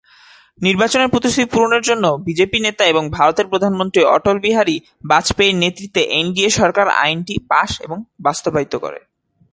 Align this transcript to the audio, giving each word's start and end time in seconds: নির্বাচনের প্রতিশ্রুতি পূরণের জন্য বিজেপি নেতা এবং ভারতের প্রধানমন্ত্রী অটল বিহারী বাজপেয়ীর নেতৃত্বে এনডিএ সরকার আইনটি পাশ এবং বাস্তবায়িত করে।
নির্বাচনের 0.59 1.11
প্রতিশ্রুতি 1.11 1.47
পূরণের 1.51 1.83
জন্য 1.83 2.05
বিজেপি 2.27 2.57
নেতা 2.59 2.83
এবং 2.85 3.03
ভারতের 3.09 3.47
প্রধানমন্ত্রী 3.47 4.01
অটল 4.15 4.37
বিহারী 4.39 4.75
বাজপেয়ীর 5.05 5.55
নেতৃত্বে 5.55 6.01
এনডিএ 6.19 6.49
সরকার 6.59 6.87
আইনটি 7.03 7.35
পাশ 7.49 7.69
এবং 7.81 7.97
বাস্তবায়িত 8.19 8.73
করে। 8.75 8.99